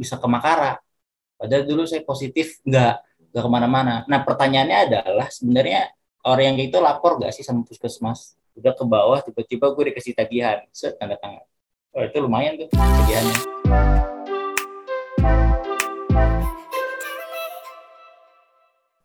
[0.00, 0.80] bisa ke Makara.
[1.36, 2.94] Padahal dulu saya positif nggak
[3.36, 4.08] nggak ke mana-mana.
[4.08, 5.92] Nah pertanyaannya adalah sebenarnya
[6.24, 8.32] orang yang itu lapor nggak sih sama puskesmas?
[8.56, 11.44] Udah ke bawah tiba-tiba gue dikasih tagihan, set tanda tangan.
[11.92, 13.36] Oh itu lumayan tuh tagihannya.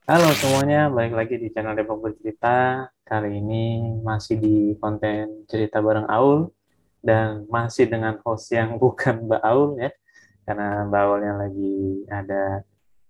[0.05, 2.87] Halo semuanya, balik lagi di channel Depok Bercerita.
[3.03, 6.55] Kali ini masih di konten cerita bareng Aul
[7.03, 9.89] dan masih dengan host yang bukan Mbak Aul ya,
[10.45, 12.61] karena Mbak Aulnya lagi ada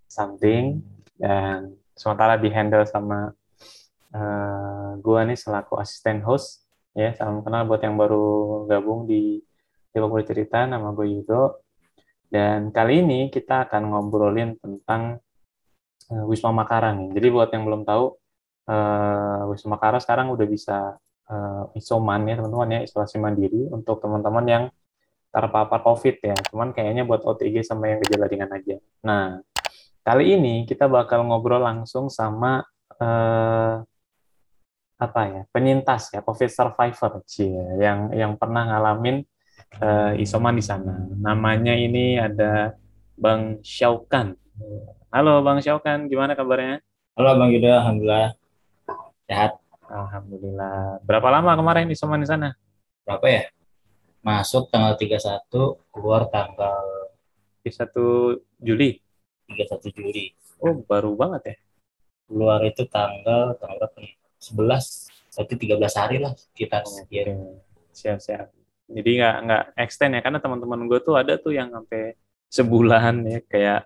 [0.07, 0.79] something
[1.19, 3.35] dan sementara di handle sama
[4.15, 6.65] uh, gua nih selaku asisten host
[6.95, 7.11] ya.
[7.13, 9.43] Salam kenal buat yang baru gabung di
[9.91, 11.63] Depok Bercerita, nama gue Yudo.
[12.27, 15.23] Dan kali ini kita akan ngobrolin tentang
[16.11, 17.15] uh, Wisma Makara nih.
[17.15, 18.05] Jadi buat yang belum tahu,
[18.67, 20.99] uh, Wisma Makara sekarang udah bisa
[21.31, 24.63] uh, isoman ya teman-teman ya, isolasi mandiri untuk teman-teman yang
[25.35, 26.35] terpapar COVID ya.
[26.47, 28.79] Cuman kayaknya buat OTG sama yang gejala ringan aja.
[29.03, 29.43] Nah,
[30.07, 32.63] kali ini kita bakal ngobrol langsung sama
[32.95, 33.83] uh,
[34.95, 37.51] apa ya penyintas ya COVID survivor cie,
[37.83, 39.27] yang yang pernah ngalamin
[39.83, 41.03] uh, isoman di sana.
[41.19, 42.71] Namanya ini ada
[43.19, 44.39] Bang Syaukan.
[45.11, 46.79] Halo Bang Syaukan, gimana kabarnya?
[47.19, 48.39] Halo Bang Yuda, alhamdulillah
[49.25, 49.57] sehat.
[49.85, 51.01] Alhamdulillah.
[51.05, 52.53] Berapa lama kemarin isoman di sana?
[53.05, 53.43] Berapa ya?
[54.25, 55.45] Masuk tanggal 31,
[55.93, 57.13] keluar tanggal
[57.61, 58.97] 1 Juli.
[59.45, 60.33] 31 Juli.
[60.57, 61.55] Oh, baru banget ya?
[62.25, 64.17] Keluar itu tanggal tanggal berapa nih?
[64.41, 67.61] 11, berarti 13 hari lah kita sekian.
[67.93, 68.49] Siap-siap.
[68.89, 72.17] Jadi nggak nggak extend ya karena teman-teman gue tuh ada tuh yang sampai
[72.49, 73.81] sebulan ya kayak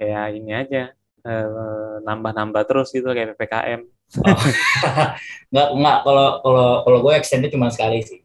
[0.00, 0.82] kayak ini aja
[1.28, 3.84] eh, nambah-nambah terus gitu kayak ppkm.
[4.16, 4.32] Oh.
[5.52, 8.21] nggak nggak kalau kalau kalau gue extendnya cuma sekali sih.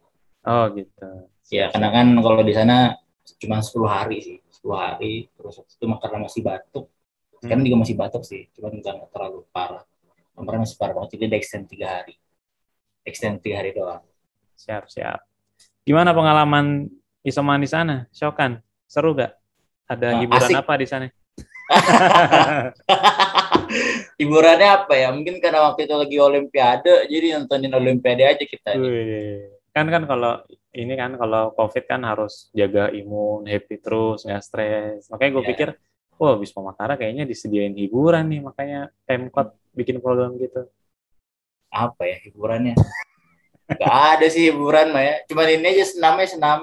[0.48, 1.28] Oh gitu.
[1.52, 2.96] Ya karena kan kalau di sana
[3.36, 6.88] cuma 10 hari sih, 10 hari terus itu karena masih batuk.
[7.38, 9.84] Sekarang juga masih batuk sih, cuma nggak terlalu parah.
[10.32, 12.16] Kemarin masih parah banget, jadi extend tiga hari.
[13.04, 14.02] Extend tiga hari doang.
[14.56, 15.20] Siap siap.
[15.84, 16.88] Gimana pengalaman
[17.22, 18.08] isoman di sana?
[18.10, 18.58] Syokan,
[18.88, 19.36] seru gak?
[19.88, 20.60] Ada Nah, hiburan asik.
[20.60, 21.06] apa di sana?
[24.18, 25.08] Hiburannya apa ya?
[25.12, 28.74] Mungkin karena waktu itu lagi Olimpiade, jadi nontonin Olimpiade aja kita.
[28.80, 29.57] Wih.
[29.78, 30.42] Kan kan kalau
[30.74, 35.06] ini kan kalau COVID kan harus jaga imun, happy terus, nggak stres.
[35.06, 35.50] Makanya gue Iya.
[35.54, 35.68] pikir,
[36.18, 40.66] wah Wisma Makara kayaknya disediain hiburan nih, makanya Pemkot bikin program gitu.
[41.70, 42.74] Apa ya hiburannya?
[43.70, 45.14] Gak ada sih hiburan mah ya.
[45.30, 46.58] Cuman ini aja senamnya senam,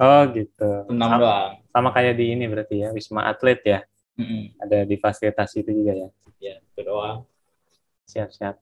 [0.00, 0.70] Oh gitu.
[0.88, 1.52] senam Sama, doang.
[1.76, 3.80] sama kayak di ini berarti ya, Wisma Atlet ya,
[4.16, 4.56] Mm-mm.
[4.64, 6.08] ada di fasilitas itu juga ya.
[6.40, 7.28] Ya, itu doang.
[8.08, 8.56] Siap-siap.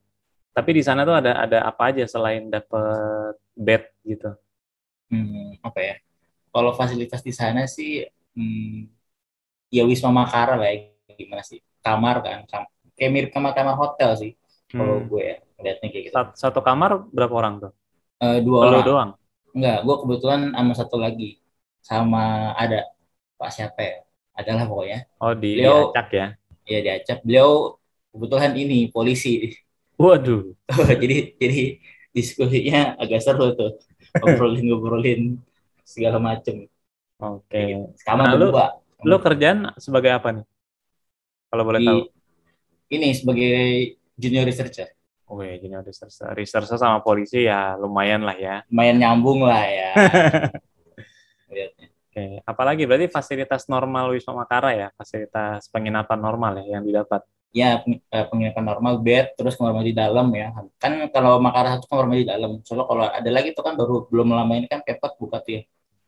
[0.59, 4.31] Tapi di sana tuh ada ada apa aja selain dapet bed gitu?
[5.09, 5.95] Hmm, apa ya?
[6.55, 8.05] Kalau fasilitas di sana sih,
[8.37, 8.89] hmm,
[9.73, 10.79] ya Wisma Makara lah ya.
[11.15, 11.61] Gimana sih?
[11.85, 14.33] Kamar kan, kam- kayak mirip kamar kamar hotel sih.
[14.71, 15.09] Kalau Hmm.
[15.11, 16.15] gue ya, ngeliatnya kayak gitu.
[16.17, 17.73] Sat- Satu kamar berapa orang tuh?
[18.19, 18.85] Eh, dua Lu orang.
[18.85, 19.11] doang.
[19.57, 21.31] Enggak, gue kebetulan sama satu lagi.
[21.83, 22.85] Sama ada
[23.41, 23.97] Pak siapa ya?
[24.39, 24.99] Adalah pokoknya.
[25.23, 26.27] Oh di Beliau- diacak ya.
[26.69, 27.19] Ya diacap.
[27.25, 27.81] Beliau
[28.13, 29.57] kebetulan ini polisi.
[29.99, 30.55] Waduh.
[31.03, 31.63] jadi jadi
[32.15, 33.83] diskusinya agak seru tuh.
[34.23, 35.37] Ngobrolin-ngobrolin
[35.83, 36.71] segala macem.
[37.19, 37.91] Oke.
[38.07, 38.55] Kamar Nah, lu-.
[39.07, 40.47] Lu kerjaan sebagai apa nih?
[41.51, 42.01] Kalau boleh Di- tahu.
[42.89, 43.59] Ini sebagai
[44.17, 44.89] junior researcher.
[45.29, 46.33] Oke, junior researcher.
[46.33, 48.65] Researcher sama polisi ya lumayan lah ya.
[48.73, 49.91] Lumayan nyambung lah ya.
[51.53, 51.87] lihatnya.
[52.09, 57.23] Oke, apalagi berarti fasilitas normal Wisma Makara ya, fasilitas penginapan normal ya yang didapat.
[57.49, 60.53] Ya, eh, penginapan normal, bed, terus kamar mandi dalam ya.
[60.77, 62.61] Kan kalau Makara satu kamar mandi dalam.
[62.61, 65.63] Soalnya kalau ada lagi itu kan baru belum lama ini kan Pepot buka tuh ya.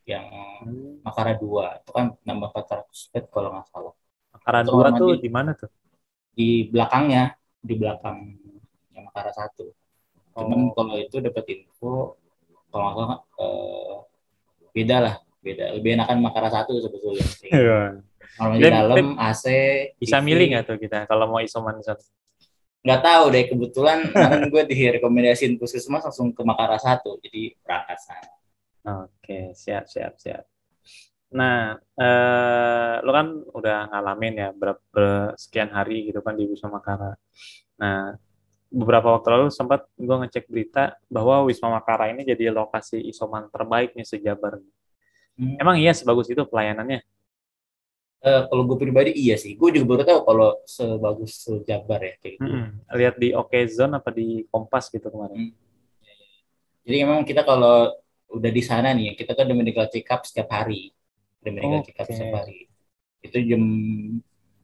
[0.05, 0.27] Yang
[1.01, 3.95] Makara 2 itu kan nambah 400 bed kalau nggak salah.
[4.37, 5.71] Makara dua tuh di mana tuh?
[6.37, 8.19] Di belakangnya, di belakang
[8.93, 9.73] yang Makara 1.
[10.37, 10.73] Cuman Oh.
[10.77, 12.21] kalau itu dapat info
[12.69, 13.97] kalau nggak salah eh,
[14.77, 15.65] beda lah, beda.
[15.73, 17.25] Lebih enakan Makara 1 sebetulnya.
[18.39, 19.45] Mandi Dan- dalam, AC,
[19.99, 20.25] Bisa TV.
[20.31, 22.01] milih nggak tuh kita kalau mau isoman di sana?
[22.81, 28.31] nggak tahu deh kebetulan kemarin gue direkomendasiin puskesmas langsung ke Makara 1 jadi berangkat sana
[28.81, 30.49] Oke, siap, siap, siap.
[31.37, 37.13] Nah, eh, lo kan udah ngalamin ya berapa sekian hari gitu kan di Wisma Makara.
[37.77, 38.17] Nah,
[38.73, 43.93] beberapa waktu lalu sempat gue ngecek berita bahwa Wisma Makara ini jadi lokasi isoman terbaik
[43.93, 44.57] nih sejabar.
[45.37, 45.61] Hmm.
[45.61, 47.05] Emang iya sebagus itu pelayanannya?
[48.21, 49.57] Eh, kalau gue pribadi iya sih.
[49.57, 52.53] Gue juga baru tahu kalau sebagus sejabar ya kayak gitu.
[52.93, 55.57] Lihat di Oke Zone apa di Kompas gitu kemarin.
[56.81, 57.93] jadi memang kita kalau
[58.33, 60.93] udah di sana nih kita ada medical check up setiap hari.
[61.41, 62.69] Ada medical check up setiap hari.
[63.25, 63.63] Itu jam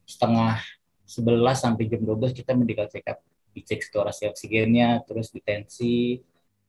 [0.05, 0.61] setengah
[1.09, 3.25] 11 sampai jam 12 kita medical check up
[3.57, 6.21] dicek saturasi oksigennya terus ditensi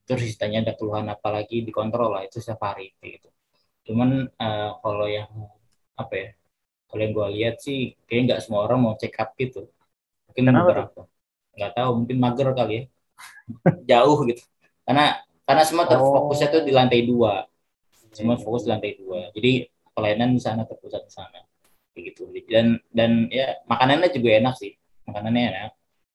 [0.09, 3.29] terus ditanya ada keluhan apa lagi dikontrol lah itu setiap hari gitu.
[3.93, 5.29] Cuman uh, kalau yang
[6.01, 6.29] apa ya
[6.89, 9.69] kalau yang gue lihat sih kayak nggak semua orang mau check up gitu.
[10.33, 11.01] Mungkin Kenapa beberapa.
[11.53, 12.83] Nggak tahu mungkin mager kali ya.
[13.93, 14.43] Jauh gitu.
[14.89, 16.53] Karena karena semua terfokusnya oh.
[16.57, 17.45] tuh di lantai dua.
[18.17, 19.29] Semua fokus di lantai dua.
[19.37, 21.41] Jadi pelayanan di sana terpusat di sana.
[21.93, 22.25] Gitu.
[22.49, 24.73] Dan dan ya makanannya juga enak sih.
[25.05, 25.73] Makanannya enak.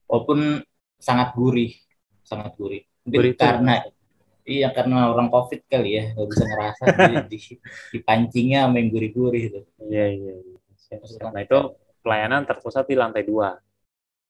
[0.10, 0.58] Walaupun
[0.98, 1.78] sangat gurih.
[2.26, 2.82] Sangat gurih.
[3.06, 3.86] Mungkin karena
[4.42, 6.04] iya karena orang covid kali ya.
[6.18, 7.40] Nggak bisa ngerasa jadi di,
[7.94, 9.62] dipancingnya sama yang gurih-gurih itu.
[9.86, 10.34] Iya iya.
[10.42, 10.63] iya.
[11.02, 11.60] Nah itu
[12.04, 13.58] pelayanan terpusat di lantai dua.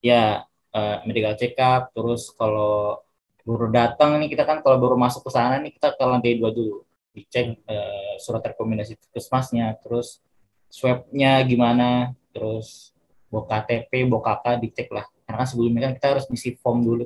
[0.04, 0.44] Ya
[0.75, 3.01] uh, medical check up terus kalau
[3.44, 6.54] baru datang nih kita kan kalau baru masuk ke sana nih kita ke lantai dua
[6.54, 6.83] dulu.
[7.13, 10.24] Dicek uh, surat rekomendasi puskesmasnya terus
[10.71, 12.92] swabnya gimana terus
[13.30, 15.06] bawa KTP bawa KK dicek lah.
[15.24, 17.06] Karena kan sebelumnya kan kita harus ngisi form dulu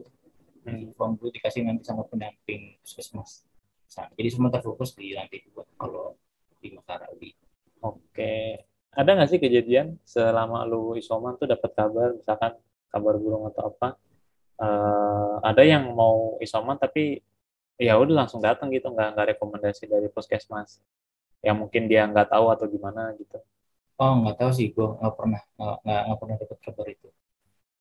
[0.67, 0.93] hmm.
[0.99, 3.47] form dulu dikasih nanti sama pendamping puskesmas.
[3.97, 6.13] Nah, jadi semua terfokus di lantai dua kalau
[6.61, 7.31] di Makarawi
[7.81, 8.35] oke
[8.97, 12.57] ada nggak sih kejadian selama lu isoman tuh dapat kabar misalkan
[12.89, 13.89] kabar burung atau apa
[14.57, 17.21] uh, ada yang mau isoman tapi
[17.77, 20.81] ya udah langsung datang gitu nggak nggak rekomendasi dari puskesmas
[21.45, 23.37] yang mungkin dia nggak tahu atau gimana gitu
[24.01, 27.09] oh nggak tahu sih gua nggak pernah nggak nggak pernah dapat kabar itu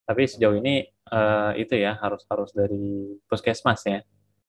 [0.06, 4.00] tapi sejauh ini uh, itu ya harus harus dari puskesmas ya.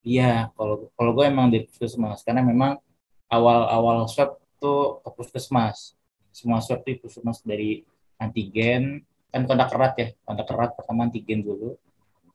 [0.05, 2.77] Iya, kalau kalau gue emang di puskesmas karena memang
[3.25, 5.96] awal-awal swab tuh ke puskesmas.
[6.37, 7.81] Semua swab puskesmas dari
[8.21, 9.01] antigen
[9.33, 11.73] kan kontak erat ya, kontak erat pertama antigen dulu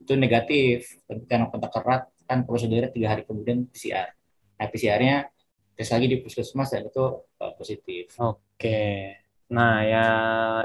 [0.03, 4.11] itu negatif, tapi karena kontak erat kan prosedurnya tiga hari kemudian PCR.
[4.59, 5.31] Nah PCR-nya
[5.79, 8.11] tes lagi di puskesmas dan itu uh, positif.
[8.19, 9.15] Oke.
[9.55, 10.07] Nah ya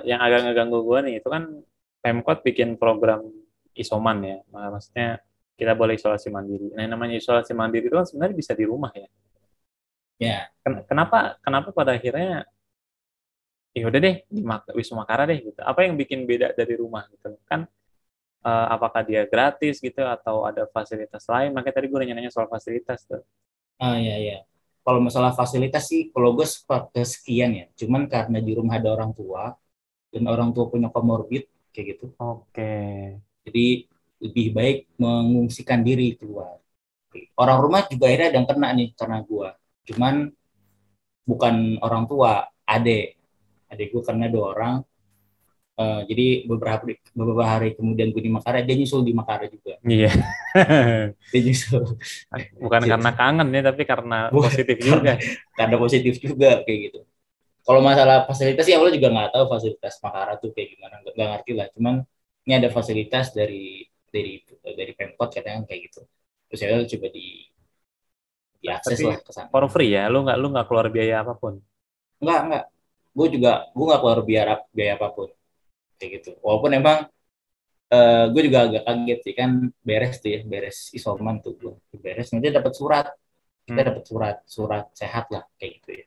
[0.01, 1.61] yang agak ngeganggu gue nih itu kan
[2.01, 3.25] Pemkot bikin program
[3.77, 5.21] isoman ya, maksudnya
[5.57, 6.69] kita boleh isolasi mandiri.
[6.71, 9.09] Nah, yang namanya isolasi mandiri itu kan sebenarnya bisa di rumah ya.
[10.21, 10.37] Ya.
[10.85, 12.45] Kenapa kenapa pada akhirnya
[13.77, 14.41] ya udah deh di
[14.73, 15.61] Wisma Makara deh gitu.
[15.61, 17.69] Apa yang bikin beda dari rumah gitu kan?
[18.41, 21.53] Uh, apakah dia gratis gitu atau ada fasilitas lain?
[21.53, 23.21] Makanya tadi gue nanya-nanya soal fasilitas tuh.
[23.77, 24.37] Ah iya iya.
[24.81, 26.47] Kalau masalah fasilitas sih, kalau gue
[27.03, 27.65] sekian ya.
[27.75, 29.51] Cuman karena di rumah ada orang tua
[30.09, 31.43] dan orang tua punya komorbid,
[31.75, 32.05] kayak gitu.
[32.23, 32.71] Oke.
[33.43, 33.83] Jadi
[34.23, 36.57] lebih baik mengungsikan diri keluar.
[37.35, 39.49] Orang rumah juga akhirnya ada yang kena nih karena gua.
[39.83, 40.31] Cuman
[41.27, 43.16] bukan orang tua, adek.
[43.67, 44.75] Adek gua karena dua orang.
[45.77, 49.77] Uh, jadi beberapa hari, beberapa hari kemudian gue di Makara, dia nyusul di Makara juga.
[49.85, 50.09] Iya.
[51.31, 52.01] dia nyusul.
[52.57, 55.21] Bukan jadi, karena kangen ya, tapi karena positif juga.
[55.59, 56.99] karena positif juga kayak gitu
[57.67, 61.51] kalau masalah fasilitas sih awalnya juga nggak tahu fasilitas Makara tuh kayak gimana nggak ngerti
[61.51, 61.95] lah cuman
[62.47, 66.07] ini ada fasilitas dari dari dari pemkot katanya kayak gitu
[66.47, 67.27] terus saya coba di
[68.63, 71.59] diakses lah ke sana for free ya lu nggak lu nggak keluar biaya apa pun
[72.23, 72.63] nggak nggak
[73.17, 75.29] gue juga gue nggak keluar biaya biaya apa pun.
[75.97, 76.31] Kayak gitu.
[76.45, 76.99] Walaupun emang
[77.89, 79.49] uh, eh, gue juga agak kaget sih kan
[79.81, 83.09] beres tuh ya beres isoman tuh gue beres nanti dapat surat.
[83.65, 83.89] Kita hmm.
[83.89, 86.05] dapat surat surat sehat lah kayak gitu ya.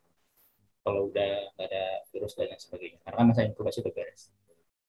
[0.80, 1.84] Kalau udah nggak ada
[2.14, 2.98] virus dan lain sebagainya.
[3.02, 4.22] Karena masa inkubasi udah beres.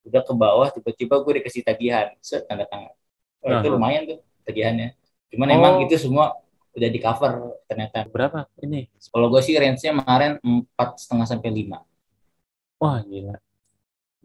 [0.06, 2.14] Udah ke bawah tiba-tiba gue dikasih tagihan.
[2.22, 2.94] Set tanda tangan.
[3.42, 3.58] Oh, nah.
[3.58, 4.94] itu lumayan tuh tagihannya.
[5.34, 5.56] Cuman oh.
[5.58, 6.38] emang itu semua
[6.72, 8.06] udah di cover ternyata.
[8.08, 8.88] Berapa ini?
[9.10, 11.82] Kalau gue sih range-nya kemarin empat setengah sampai lima
[12.82, 13.38] wah gila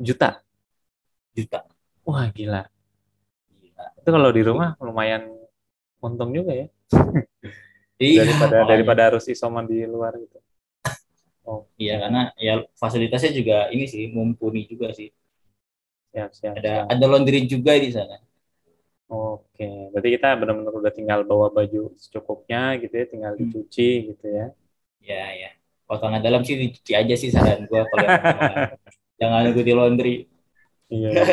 [0.01, 0.41] juta
[1.37, 1.59] juta
[2.01, 2.65] wah gila
[3.61, 5.29] gila itu kalau di rumah lumayan
[6.01, 6.67] untung juga ya
[8.01, 10.41] iya, daripada daripada harus isoman di luar gitu
[11.47, 15.07] Oh iya karena ya fasilitasnya juga ini sih mumpuni juga sih.
[16.11, 16.91] Siap, siap, ada siap.
[16.91, 18.19] ada laundry juga di sana.
[19.07, 19.63] Oke,
[19.95, 23.41] berarti kita benar-benar udah tinggal bawa baju secukupnya gitu ya, tinggal hmm.
[23.47, 24.51] dicuci gitu ya.
[24.99, 25.51] Ya ya.
[25.88, 28.08] Potongan dalam sih dicuci aja sih saran gua kalau
[29.20, 30.15] jangan ikuti laundry.
[30.91, 31.10] Iya.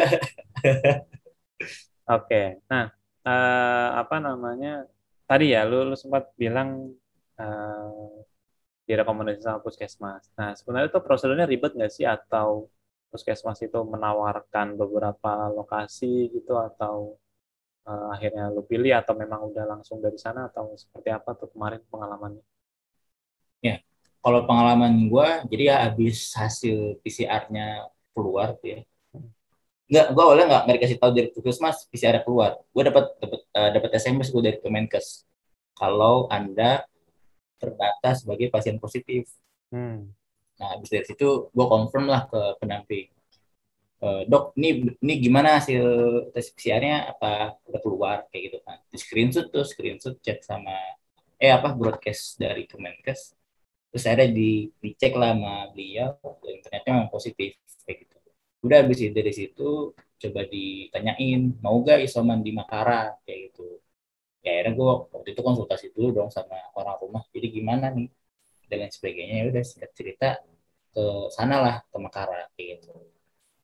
[2.17, 2.95] Oke, nah
[3.27, 4.87] uh, apa namanya
[5.27, 6.95] tadi ya, lu, lu sempat bilang
[7.41, 8.25] uh,
[8.85, 10.29] direkomendasi sama puskesmas.
[10.37, 12.69] Nah, sebenarnya itu prosedurnya ribet nggak sih atau
[13.09, 17.17] puskesmas itu menawarkan beberapa lokasi gitu atau
[17.89, 21.81] uh, akhirnya lu pilih atau memang udah langsung dari sana atau seperti apa tuh kemarin
[21.89, 22.45] pengalamannya?
[24.25, 28.81] Kalau pengalaman gue, jadi ya habis hasil PCR-nya keluar tuh ya,
[29.85, 33.69] nggak gue awalnya nggak nggak dikasih tahu dari puskesmas PCR keluar gue dapat dapat uh,
[33.69, 35.29] dapat SMS gue dari Kemenkes
[35.77, 36.89] kalau anda
[37.59, 39.27] terdata sebagai pasien positif.
[39.73, 40.13] Hmm.
[40.61, 43.11] Nah, habis dari situ gue confirm lah ke pendamping.
[43.99, 45.83] E, dok, ini ini gimana hasil
[46.31, 48.79] tes PCR-nya apa udah keluar kayak gitu kan.
[48.87, 50.75] Di screenshot tuh, screenshot chat sama
[51.41, 53.35] eh apa broadcast dari Kemenkes.
[53.95, 57.55] Terus ada di dicek lah sama beliau dan ternyata memang positif
[57.87, 58.17] kayak gitu.
[58.67, 63.79] Udah habis dari situ coba ditanyain mau gak isoman di Makara kayak gitu.
[64.45, 67.23] Ya akhirnya gue waktu itu konsultasi dulu dong sama orang rumah.
[67.31, 68.11] Jadi gimana nih
[68.69, 70.29] dan lain sebagainya ya udah singkat cerita
[70.95, 72.95] ke sana lah ke Makara kayak gitu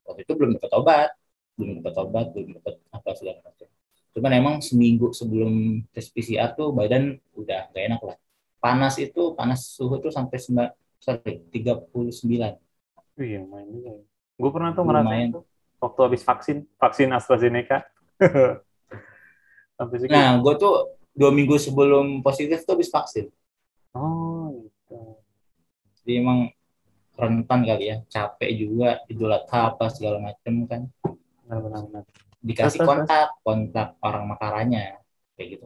[0.04, 1.10] waktu itu belum dapat obat
[1.54, 3.68] belum dapat obat belum dapat apa segala macam
[4.10, 8.18] cuman emang seminggu sebelum tes PCR tuh badan udah gak enak lah
[8.60, 12.54] panas itu panas suhu tuh sampai sembilan sorry tiga puluh sembilan.
[13.16, 14.00] Iya main juga
[14.40, 15.44] gue pernah tuh ngerasain tuh
[15.80, 17.78] waktu habis vaksin vaksin AstraZeneca.
[19.80, 23.32] Nah gue tuh dua minggu sebelum positif tuh habis vaksin.
[23.96, 25.16] Oh gitu.
[26.04, 26.52] Jadi emang
[27.16, 30.84] rentan kali ya capek juga idul adha apa segala macam kan.
[31.48, 32.04] Benar-benar
[32.44, 35.00] dikasih kontak kontak orang makaranya
[35.36, 35.64] kayak gitu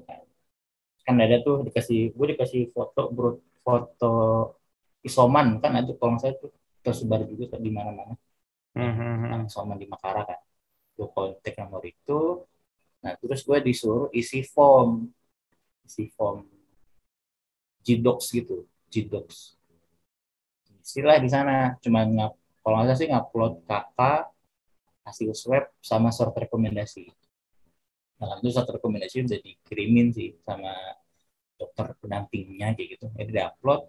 [1.04, 3.30] kan ada tuh dikasih gue dikasih foto bro
[3.60, 4.14] foto
[5.04, 6.50] isoman kan ada kalau saya tuh.
[6.84, 8.12] Tersebar juga di mana-mana.
[8.76, 9.48] Mm-hmm.
[9.48, 10.40] isoman di Makara kan.
[10.92, 12.44] Gue kontak nomor itu.
[13.00, 15.08] Nah terus gue disuruh isi form.
[15.88, 16.44] Isi form
[17.84, 19.56] Gdocs gitu Gdocs.
[20.84, 21.80] Istilah di sana.
[21.80, 24.28] Cuma ngap kalau nggak sih ngupload kakak
[25.04, 27.12] hasil swab sama surat rekomendasi
[28.20, 30.70] nah itu surat rekomendasi udah dikirimin sih sama
[31.60, 33.06] dokter pendampingnya kayak gitu.
[33.18, 33.80] Jadi diupload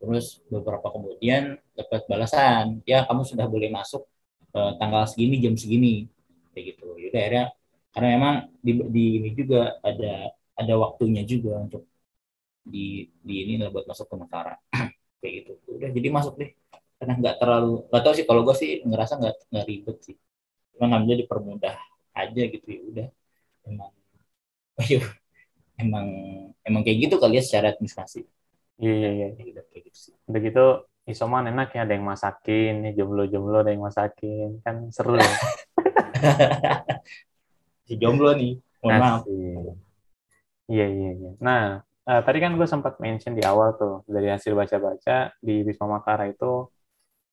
[0.00, 1.42] terus beberapa kemudian
[1.78, 2.66] dapat balasan.
[2.90, 4.02] Ya kamu sudah boleh masuk
[4.56, 6.06] eh, tanggal segini jam segini
[6.52, 6.86] kayak gitu.
[7.02, 7.44] Yaudah akhirnya
[7.94, 8.34] karena memang
[8.66, 10.12] di, di ini juga ada
[10.60, 11.82] ada waktunya juga untuk
[12.74, 14.54] di di ini buat masuk ke Mekara
[15.20, 15.52] kayak gitu.
[15.78, 16.50] Udah jadi masuk deh.
[16.98, 20.16] Karena nggak terlalu nggak tahu sih kalau gue sih ngerasa nggak nggak ribet sih.
[20.76, 21.76] Cuma ngambil dipermudah
[22.18, 23.08] aja gitu ya udah
[23.68, 23.92] emang
[24.80, 25.00] ayo
[25.78, 26.06] emang
[26.66, 28.26] emang kayak gitu kali ya secara administrasi.
[28.78, 29.26] Iya iya iya.
[29.34, 30.14] Gitu, kayak gitu sih.
[30.28, 30.64] udah gitu
[31.08, 35.24] isoman enak ya ada yang masakin nih jomblo-jomblo ada yang masakin kan seru ya.
[37.88, 39.22] Si jomblo nih mohon maaf.
[40.68, 41.30] Iya iya iya.
[41.40, 45.96] Nah uh, tadi kan gue sempat mention di awal tuh dari hasil baca-baca di Wisma
[45.96, 46.68] Makara itu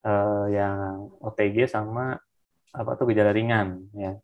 [0.07, 2.15] uh, yang OTG sama
[2.71, 4.15] apa tuh gejala ringan ya.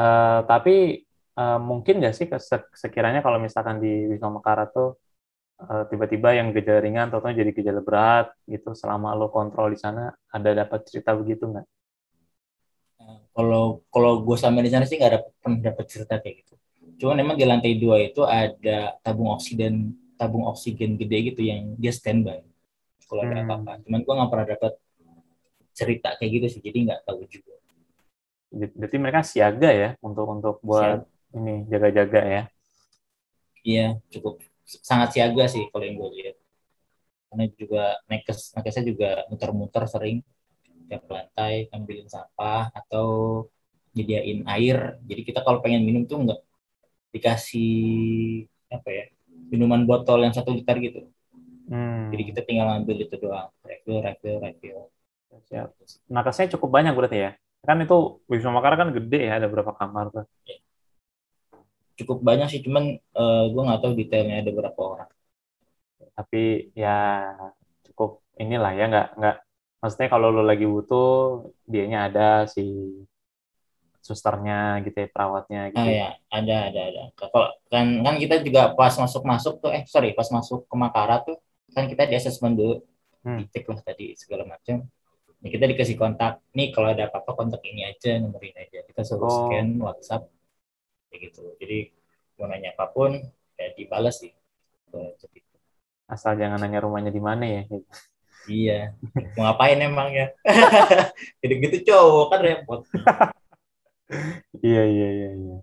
[0.00, 1.04] Uh, tapi
[1.36, 2.26] uh, mungkin nggak sih
[2.72, 4.96] sekiranya kalau misalkan di Wisma Makara tuh
[5.60, 10.08] uh, tiba-tiba yang gejala ringan atau jadi gejala berat gitu selama lo kontrol di sana
[10.32, 11.66] ada dapat cerita begitu nggak?
[13.36, 16.54] Kalau kalau gue sama di sana sih nggak ada pernah dapat cerita kayak gitu
[17.00, 21.92] Cuman memang di lantai dua itu ada tabung oksigen tabung oksigen gede gitu yang dia
[21.96, 22.44] standby
[23.10, 23.46] kalau ada hmm.
[23.50, 23.72] apa-apa.
[23.82, 24.72] Cuman gua nggak pernah dapat
[25.74, 27.56] cerita kayak gitu sih, jadi nggak tahu juga.
[28.50, 31.38] Berarti mereka siaga ya untuk untuk buat siaga.
[31.38, 32.42] ini jaga-jaga ya?
[33.60, 36.36] Iya, cukup sangat siaga sih kalau yang gue lihat.
[37.30, 40.18] Karena juga nakes nakesnya juga muter-muter sering
[40.90, 43.46] tiap lantai ambilin sampah atau
[43.94, 44.98] nyediain air.
[45.06, 46.40] Jadi kita kalau pengen minum tuh nggak
[47.10, 49.04] dikasih apa ya
[49.50, 51.00] minuman botol yang satu liter gitu
[51.66, 52.14] hmm.
[52.14, 54.80] jadi kita tinggal ambil itu doang refill refill refill
[55.50, 55.74] siap
[56.06, 57.30] nakesnya cukup banyak berarti ya
[57.60, 60.24] kan itu Wisma Makara kan gede ya ada berapa kamar tuh
[62.00, 65.10] cukup banyak sih cuman uh, eh, gue nggak tahu detailnya ada berapa orang
[66.16, 66.96] tapi ya
[67.92, 69.36] cukup inilah ya nggak nggak
[69.80, 72.64] maksudnya kalau lo lagi butuh dianya ada si
[74.00, 75.84] susternya gitu ya perawatnya gitu.
[75.84, 77.02] Ah ya, ada ada ada.
[77.14, 81.20] Kalau kan kan kita juga pas masuk masuk tuh eh sorry pas masuk ke Makara
[81.20, 81.36] tuh
[81.70, 82.80] kan kita di asesmen dulu,
[83.22, 83.38] hmm.
[83.44, 84.88] dicek lah tadi segala macam.
[85.40, 86.44] Ya, kita dikasih kontak.
[86.52, 88.84] Nih kalau ada apa-apa kontak ini aja, nomor ini aja.
[88.84, 89.36] Kita suruh oh.
[89.48, 90.28] scan WhatsApp
[91.08, 91.56] kayak gitu.
[91.56, 91.78] Jadi
[92.36, 93.16] mau nanya apa pun
[93.56, 94.32] ya dibalas sih.
[96.10, 97.62] Asal jangan nanya rumahnya di mana ya.
[97.68, 97.88] Gitu.
[98.48, 98.96] Iya,
[99.36, 100.32] mau ngapain emang ya?
[101.44, 102.80] Gitu-gitu cowok kan repot.
[104.66, 105.56] iya iya iya iya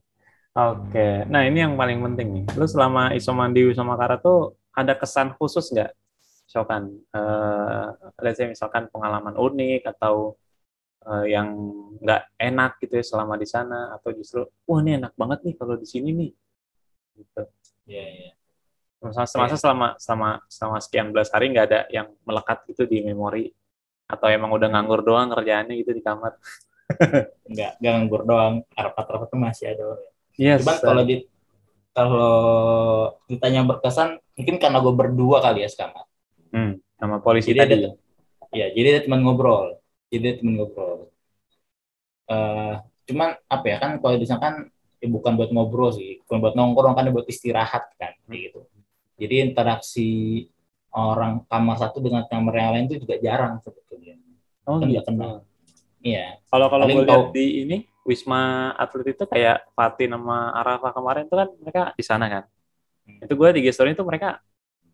[0.56, 1.28] oke okay.
[1.28, 5.36] nah ini yang paling penting nih lu selama isoman di Wisma Makara tuh ada kesan
[5.36, 5.92] khusus nggak
[6.48, 7.92] misalkan uh,
[8.24, 10.40] let's say misalkan pengalaman unik atau
[11.04, 11.52] uh, yang
[12.00, 15.76] nggak enak gitu ya selama di sana atau justru wah ini enak banget nih kalau
[15.76, 16.32] di sini nih
[17.20, 17.44] gitu
[17.92, 18.34] iya yeah, iya yeah.
[18.98, 19.62] Masa, semasa yeah.
[19.62, 23.52] selama selama selama sekian belas hari nggak ada yang melekat gitu di memori
[24.08, 26.40] atau emang udah nganggur doang kerjaannya gitu di kamar
[27.50, 28.56] Enggak, enggak nganggur doang.
[28.72, 29.84] Rapat-rapat tuh masih ada.
[30.40, 31.16] Yes, Cuman kalau di
[31.92, 32.38] kalau
[33.26, 36.07] ditanya berkesan, mungkin karena gue berdua kali ya sekarang.
[36.58, 36.72] Hmm.
[36.98, 37.74] Sama polisi Jadi tadi.
[37.78, 37.90] ada
[38.50, 39.78] ya jadi ada teman ngobrol
[40.10, 41.14] jadi ada teman ngobrol
[42.28, 42.76] Eh
[43.08, 44.56] cuman apa ya kan kalau di sana kan
[45.00, 48.68] ya bukan buat ngobrol sih bukan buat nongkrong kan buat istirahat kan kayak gitu
[49.16, 50.44] jadi interaksi
[50.92, 54.20] orang kamar satu dengan kamar yang lain itu juga jarang sebetulnya
[54.68, 55.08] Oh kan gitu.
[55.08, 55.48] kenal
[56.04, 58.42] iya Kalau kalau Paling gue lihat tahu- di ini Wisma
[58.76, 62.44] Atlet itu kayak Fatih sama Arafah kemarin itu kan mereka di sana kan.
[63.04, 63.20] Hmm.
[63.24, 64.40] Itu gue di gestory itu mereka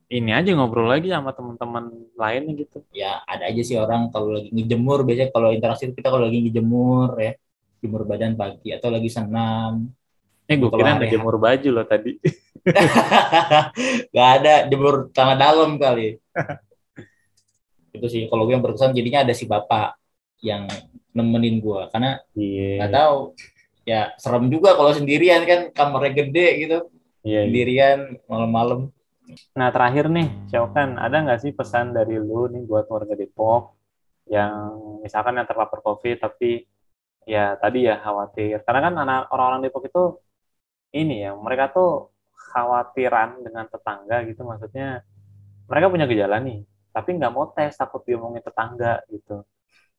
[0.09, 2.83] ini aja ngobrol lagi sama teman-teman lain gitu.
[2.91, 7.09] ya ada aja sih orang kalau lagi ngejemur biasanya kalau interaksi kita kalau lagi ngejemur
[7.19, 7.33] ya
[7.83, 9.91] jemur badan pagi atau lagi senam
[10.43, 12.19] Eh gue kira ada jemur baju loh tadi.
[14.15, 16.19] Gak ada jemur tangan dalam kali.
[17.93, 19.95] itu sih kalau gue yang berkesan jadinya ada si bapak
[20.41, 20.65] yang
[21.13, 22.81] nemenin gue karena Iya.
[22.81, 23.17] nggak tahu
[23.85, 26.77] ya serem juga kalau sendirian kan kamarnya gede gitu
[27.21, 27.29] Iya.
[27.29, 27.39] iya.
[27.45, 28.89] sendirian malam-malam
[29.59, 33.61] Nah terakhir nih, Ciokan, ada nggak sih pesan dari lu nih buat warga Depok
[34.35, 34.53] yang
[35.03, 36.65] misalkan yang terpapar COVID tapi
[37.27, 38.61] ya tadi ya khawatir.
[38.65, 40.03] Karena kan anak orang-orang Depok itu
[40.99, 41.89] ini ya, mereka tuh
[42.53, 45.01] khawatiran dengan tetangga gitu, maksudnya
[45.69, 46.59] mereka punya gejala nih,
[46.95, 49.41] tapi nggak mau tes takut diomongin tetangga gitu.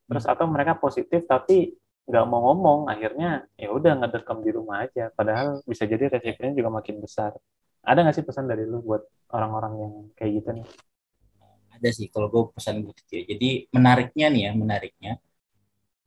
[0.09, 1.75] Terus atau mereka positif tapi
[2.09, 5.11] nggak mau ngomong, akhirnya ya udah ngedekam di rumah aja.
[5.19, 7.33] Padahal bisa jadi resikonya juga makin besar.
[7.85, 9.03] Ada nggak sih pesan dari lu buat
[9.37, 10.67] orang-orang yang kayak gitu nih?
[11.75, 13.23] ada sih kalau gue pesan gitu ya.
[13.35, 15.13] jadi menariknya nih ya menariknya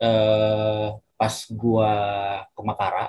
[0.01, 1.91] eh pas gua
[2.53, 3.05] ke Makara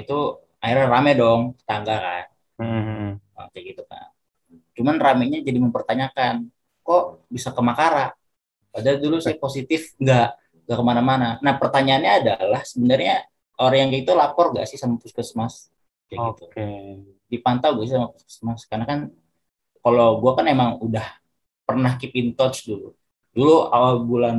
[0.00, 0.16] itu
[0.62, 3.18] akhirnya rame dong tetangga kan Hmm.
[3.34, 4.14] Nah, kayak gitu kan
[4.78, 6.34] cuman ramenya jadi mempertanyakan
[6.86, 8.14] kok bisa ke Makara
[8.70, 10.28] padahal dulu saya positif nggak
[10.66, 13.26] nggak ke mana-mana nah pertanyaannya adalah sebenarnya
[13.58, 15.70] orang yang kayak itu lapor nggak sih sama puskesmas
[16.06, 16.66] kayak gitu Oke.
[17.34, 19.00] Dipantau sih sama puskesmas karena kan
[19.84, 21.06] kalau gua kan emang udah
[21.68, 22.88] pernah keep in touch dulu.
[23.36, 24.38] Dulu awal bulan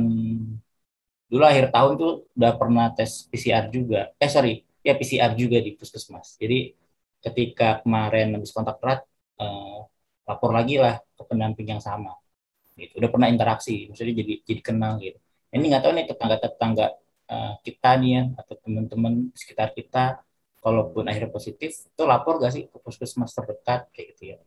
[1.30, 4.00] dulu akhir tahun tuh udah pernah tes PCR juga.
[4.22, 4.62] Eh sorry.
[4.86, 6.38] Ya PCR juga di puskesmas.
[6.38, 6.70] Jadi
[7.24, 9.00] ketika kemarin habis kontak erat
[9.42, 9.78] eh,
[10.26, 12.14] lapor lagi lah ke pendamping yang sama.
[12.78, 12.92] Gitu.
[13.00, 13.90] Udah pernah interaksi.
[13.90, 15.18] Maksudnya jadi jadi kenal gitu.
[15.54, 16.86] Ini nggak tahu nih tetangga tetangga
[17.66, 20.22] kita nih ya atau teman-teman sekitar kita
[20.66, 24.38] kalaupun akhirnya positif itu lapor gak sih ke puskesmas terdekat kayak gitu ya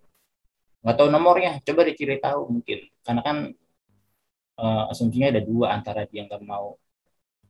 [0.84, 3.38] nggak tahu nomornya coba dicari tahu mungkin karena kan
[4.60, 6.76] eh, asumsinya ada dua antara dia nggak mau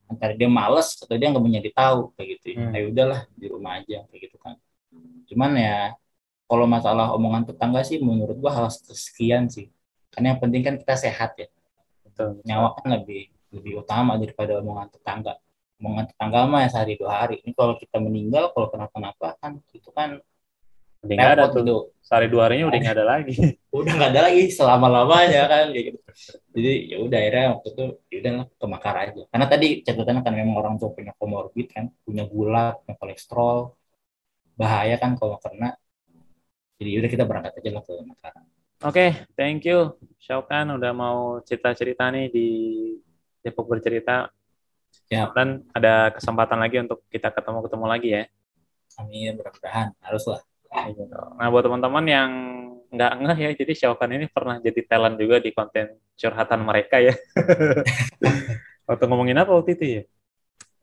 [0.10, 2.58] antara dia males atau dia nggak mau nyari tahu kayak gitu ya.
[2.62, 2.74] Hmm.
[2.74, 4.58] Ayo udahlah di rumah aja kayak gitu kan
[5.30, 5.78] cuman ya
[6.50, 9.70] kalau masalah omongan tetangga sih menurut gua hal kesekian sih
[10.10, 11.48] karena yang penting kan kita sehat ya
[12.06, 12.42] Betul.
[12.42, 15.38] nyawa kan lebih lebih utama daripada omongan tetangga
[15.80, 19.89] omongan tetangga mah ya sehari dua hari ini kalau kita meninggal kalau kenapa-napa kan itu
[19.96, 20.20] kan
[21.00, 21.63] Udah nggak ada tuh.
[21.63, 23.34] gitu Sehari dua harinya udah nggak ada lagi.
[23.72, 25.96] udah nggak ada lagi selama lamanya kan gitu
[26.52, 30.22] jadi ya udah akhirnya waktu itu ya udah lah, ke Makar aja karena tadi catatannya
[30.28, 33.58] kan memang orang tua punya komorbid kan punya gula punya kolesterol
[34.60, 35.80] bahaya kan kalau kena
[36.80, 38.34] jadi udah kita berangkat aja lah ke Makar
[38.80, 39.92] Oke, thank you.
[40.24, 42.48] Syaukan udah mau cerita-cerita nih di
[43.44, 44.32] Depok bercerita.
[45.10, 45.34] Siap.
[45.34, 48.23] Dan ada kesempatan lagi untuk kita ketemu-ketemu lagi ya.
[48.99, 51.02] amin mudah-mudahan harus lah Gitu.
[51.10, 52.30] Nah, buat teman-teman yang
[52.93, 57.13] nggak ngeh ya, jadi Syaukan ini pernah jadi talent juga di konten curhatan mereka ya.
[58.89, 60.04] waktu ngomongin apa waktu itu ya?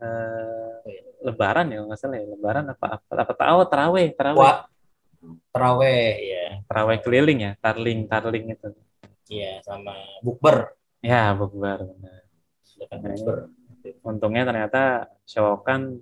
[0.03, 2.27] Eh, lebaran ya, nggak salah ya.
[2.35, 4.39] Lebaran apa apa apa tahu teraweh, teraweh.
[4.43, 4.59] Wah,
[5.55, 8.69] teraweh ya Teraweh keliling ya, tarling, tarling itu.
[9.27, 12.23] iya sama bukber Ya, bukber benar.
[12.91, 13.37] Nah, bukber
[14.03, 15.99] Untungnya ternyata Syaukan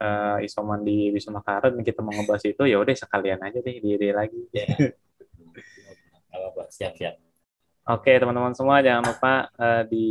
[0.00, 4.10] eh, isoman di Wisma Karet kita mau ngebahas itu ya udah sekalian aja deh diri
[4.12, 4.40] lagi.
[4.52, 4.66] ya
[6.70, 7.14] siap-siap
[7.86, 10.08] Oke teman-teman semua jangan lupa eh, di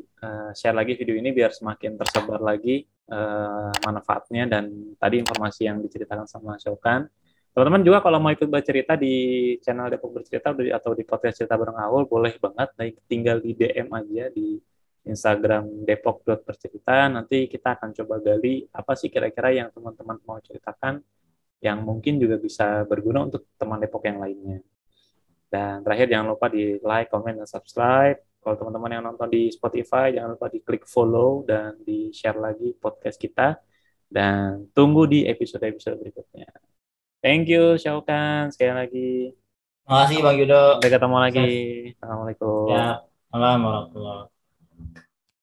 [0.00, 5.84] eh, share lagi video ini biar semakin tersebar lagi eh, manfaatnya dan tadi informasi yang
[5.84, 7.04] diceritakan sama Syaukan.
[7.52, 11.76] Teman-teman juga kalau mau ikut bercerita di channel Depok Bercerita atau di podcast cerita bareng
[11.76, 14.56] Aul boleh banget tinggal di DM aja di
[15.06, 21.00] Instagram depok.bercerita nanti kita akan coba gali apa sih kira-kira yang teman-teman mau ceritakan
[21.60, 24.64] yang mungkin juga bisa berguna untuk teman Depok yang lainnya.
[25.52, 28.16] Dan terakhir jangan lupa di like, comment, dan subscribe.
[28.40, 32.72] Kalau teman-teman yang nonton di Spotify jangan lupa di klik follow dan di share lagi
[32.72, 33.60] podcast kita.
[34.08, 36.48] Dan tunggu di episode-episode berikutnya.
[37.20, 38.50] Thank you, Syaukan.
[38.50, 39.12] Sekali lagi.
[39.90, 41.50] makasih bang Yudo Sampai ketemu lagi.
[41.98, 42.66] Assalamualaikum.
[42.70, 42.86] ya
[43.30, 44.30] malam